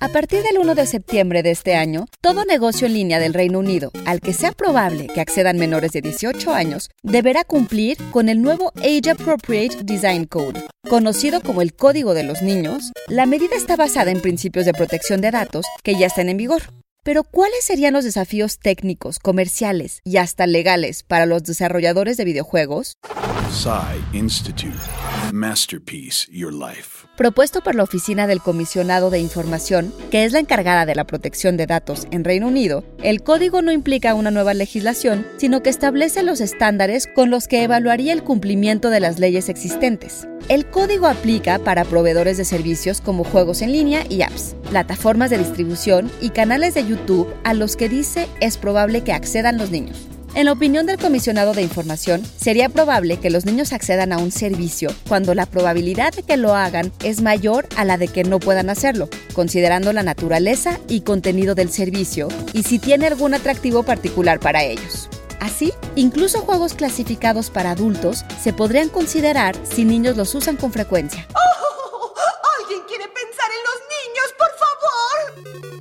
[0.00, 3.58] A partir del 1 de septiembre de este año, todo negocio en línea del Reino
[3.58, 8.42] Unido al que sea probable que accedan menores de 18 años deberá cumplir con el
[8.42, 10.64] nuevo Age Appropriate Design Code.
[10.88, 15.20] Conocido como el Código de los Niños, la medida está basada en principios de protección
[15.20, 16.62] de datos que ya están en vigor.
[17.02, 22.96] Pero ¿cuáles serían los desafíos técnicos, comerciales y hasta legales para los desarrolladores de videojuegos?
[24.12, 24.78] Institute.
[25.32, 27.06] Masterpiece Your Life.
[27.16, 31.56] Propuesto por la Oficina del Comisionado de Información, que es la encargada de la protección
[31.56, 36.22] de datos en Reino Unido, el código no implica una nueva legislación, sino que establece
[36.22, 40.28] los estándares con los que evaluaría el cumplimiento de las leyes existentes.
[40.48, 45.38] El código aplica para proveedores de servicios como juegos en línea y apps, plataformas de
[45.38, 50.08] distribución y canales de YouTube a los que dice es probable que accedan los niños.
[50.34, 54.30] En la opinión del comisionado de información, sería probable que los niños accedan a un
[54.30, 58.38] servicio cuando la probabilidad de que lo hagan es mayor a la de que no
[58.38, 64.38] puedan hacerlo, considerando la naturaleza y contenido del servicio y si tiene algún atractivo particular
[64.38, 65.08] para ellos.
[65.40, 71.26] Así, incluso juegos clasificados para adultos se podrían considerar si niños los usan con frecuencia.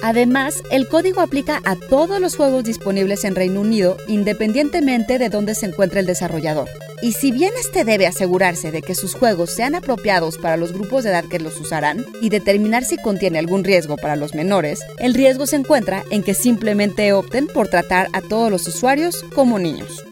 [0.02, 5.56] Además, el código aplica a todos los juegos disponibles en Reino Unido independientemente de dónde
[5.56, 6.70] se encuentre el desarrollador.
[7.02, 11.04] Y si bien este debe asegurarse de que sus juegos sean apropiados para los grupos
[11.04, 15.14] de edad que los usarán y determinar si contiene algún riesgo para los menores, el
[15.14, 20.04] riesgo se encuentra en que simplemente opten por tratar a todos los usuarios como niños.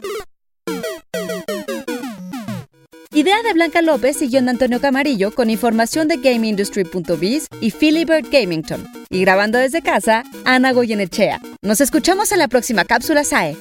[3.13, 8.96] Idea de Blanca López y guion Antonio Camarillo con información de GameIndustry.biz y Philibert Gamington.
[9.09, 11.39] Y grabando desde casa, Ana Goyenechea.
[11.61, 13.55] Nos escuchamos en la próxima cápsula SAE.